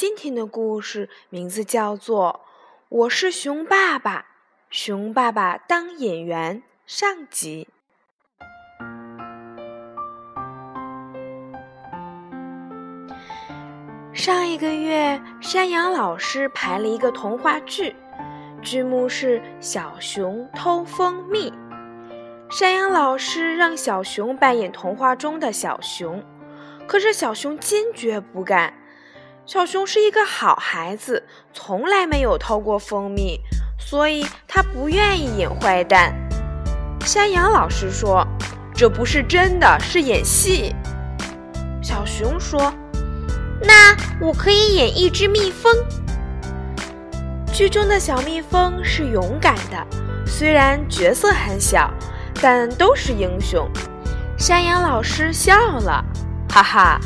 [0.00, 2.42] 今天的故事名字叫做
[2.88, 4.20] 《我是熊爸爸》，
[4.70, 7.66] 熊爸爸当演员上集。
[14.12, 17.96] 上一个月，山羊老师排了一个童话剧，
[18.62, 21.50] 剧目是《小熊偷蜂蜜》。
[22.48, 26.22] 山羊老师让小熊扮演童话中的小熊，
[26.86, 28.72] 可是小熊坚决不干。
[29.48, 33.40] 小熊是一个好孩子，从来没有偷过蜂蜜，
[33.78, 36.14] 所以他不愿意演坏蛋。
[37.00, 38.28] 山羊老师说
[38.76, 40.76] ：“这不是真的，是演戏。”
[41.82, 42.70] 小熊说
[43.64, 45.74] ：“那我可以演一只蜜蜂。”
[47.50, 49.86] 剧中的小蜜蜂是勇敢的，
[50.26, 51.90] 虽然角色很小。
[52.40, 53.68] 但都是英雄，
[54.36, 56.04] 山羊老师笑了，
[56.48, 57.00] 哈哈，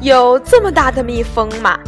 [0.00, 1.78] 有这么大的蜜蜂吗？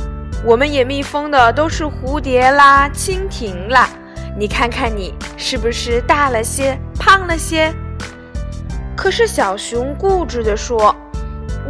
[0.44, 3.88] 我们演蜜蜂的都是蝴蝶啦、蜻蜓啦，
[4.38, 7.72] 你看看你是不是大了些、胖了些？
[8.94, 10.94] 可是小熊固执地说：“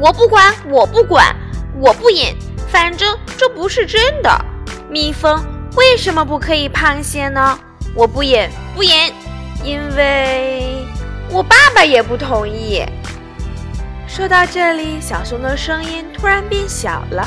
[0.00, 1.32] 我不管，我不管，
[1.78, 2.34] 我不演，
[2.68, 4.44] 反正这不是真的。
[4.90, 5.40] 蜜蜂
[5.76, 7.56] 为什么不可以胖些呢？
[7.94, 9.12] 我不演，不演，
[9.62, 10.84] 因为……”
[11.30, 12.84] 我爸爸也不同意。
[14.14, 17.26] 说到这里，小熊的声音突然变小了。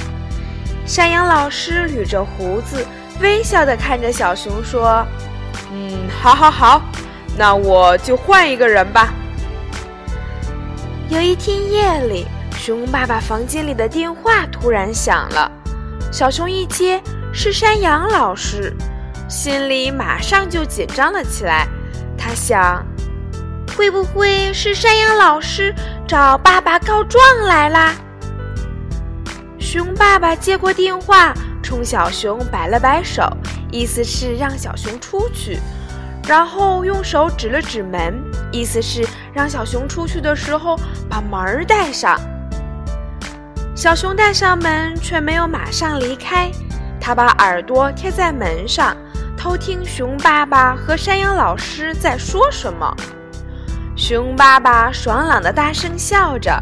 [0.85, 2.85] 山羊老师捋着胡子，
[3.19, 5.03] 微笑地看着小熊说
[5.73, 6.81] ：“嗯，好，好，好，
[7.35, 9.11] 那我就换一个人吧。”
[11.09, 15.51] 有一天夜里，熊爸爸房间里的电话突然响了。
[16.11, 17.01] 小熊一接，
[17.33, 18.71] 是山羊老师，
[19.27, 21.67] 心里马上就紧张了起来。
[22.15, 22.85] 他想。
[23.75, 25.73] 会不会是山羊老师
[26.07, 27.93] 找爸爸告状来啦？
[29.59, 33.29] 熊爸爸接过电话，冲小熊摆了摆手，
[33.69, 35.59] 意思是让小熊出去，
[36.25, 42.17] 然后用手指了指门，意思是让小熊出去的时候把门儿带上。
[43.75, 46.49] 小熊带上门，却没有马上离开，
[47.01, 48.95] 他把耳朵贴在门上，
[49.35, 52.95] 偷听熊爸爸和山羊老师在说什么。
[54.07, 56.61] 熊爸爸爽朗的大声笑着，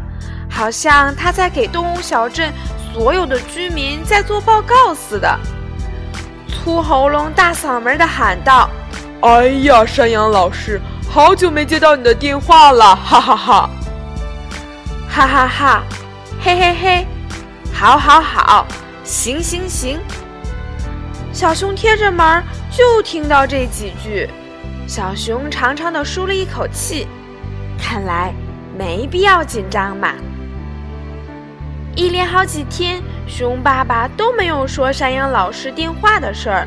[0.50, 2.50] 好像他在给动物小镇
[2.94, 5.38] 所有的居民在做报告似的。
[6.48, 8.70] 粗喉咙、大嗓门的喊道
[9.20, 12.96] ：“哎呀，山羊老师，好久没接到你的电话了！
[12.96, 13.70] 哈哈哈，
[15.06, 15.82] 哈哈哈，
[16.40, 17.06] 嘿嘿嘿，
[17.74, 18.66] 好，好，好，
[19.04, 20.00] 行，行，行。”
[21.30, 24.30] 小熊贴着门就听到这几句，
[24.86, 27.06] 小熊长长的舒了一口气。
[27.84, 28.32] 看来
[28.78, 30.14] 没必要紧张嘛。
[31.94, 36.66] 一连好几天，熊爸爸都没有说山羊老师电话的事儿。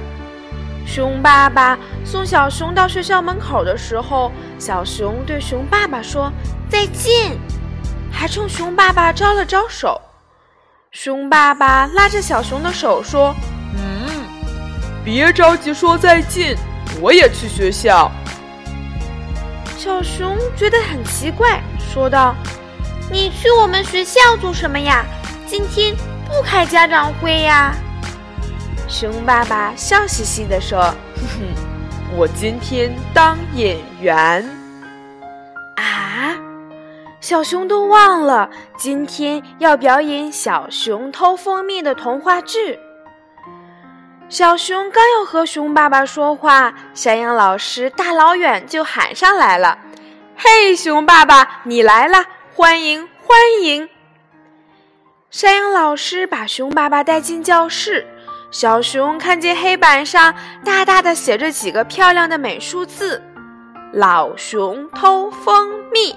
[0.85, 6.31] 熊爸爸送小熊到学校门口的时候，小熊对熊爸爸说
[6.69, 7.35] 再见，
[8.11, 9.99] 还冲熊爸爸招了招手。
[10.91, 13.35] 熊爸爸拉着小熊的手说
[13.75, 14.23] ：“嗯，
[15.03, 16.55] 别着急说再见，
[17.01, 18.09] 我也去学校。”
[19.87, 22.35] 小熊觉得很奇怪，说道
[23.09, 25.05] ：“你去我们学校做什么呀？
[25.45, 27.73] 今天不开家长会呀？”
[28.89, 34.45] 熊爸爸笑嘻嘻地说：“哼哼，我今天当演员。”
[35.79, 36.35] 啊！
[37.21, 42.77] 小熊都忘了今天要表演《小熊偷蜂蜜》的童话剧。
[44.29, 49.77] 小熊刚要和熊爸爸说话，山羊老师大老远就喊上来了
[50.35, 53.87] ：“嘿，熊爸爸，你来了，欢迎欢迎！”
[55.31, 58.05] 山羊老师把熊爸爸带进教室，
[58.51, 63.23] 小熊看见黑板上大大的写着几个漂亮的美术字
[63.93, 66.13] ：“老熊偷蜂蜜。”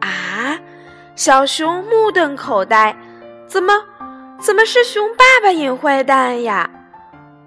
[0.00, 0.58] 啊！
[1.16, 2.94] 小熊目瞪口呆，
[3.46, 3.72] 怎么，
[4.38, 6.68] 怎么是熊爸爸演坏蛋呀？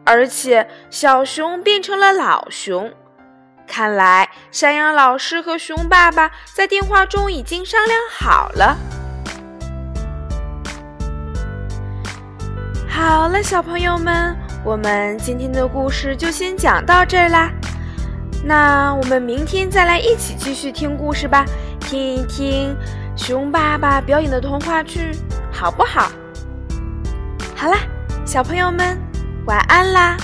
[0.04, 2.92] 而且小熊变成了老熊，
[3.68, 8.78] 看来山羊老师和熊爸爸在电话中已经商量好了。
[12.90, 17.50] 好了，小朋友们，我们今天的故事就先讲到这儿啦。
[18.44, 21.46] 那我们明天再来一起继续听故事吧，
[21.80, 22.76] 听一听
[23.16, 25.12] 熊爸爸表演的童话剧，
[25.52, 26.12] 好不好？
[27.56, 27.78] 好啦，
[28.26, 28.98] 小朋友们，
[29.46, 30.16] 晚安啦。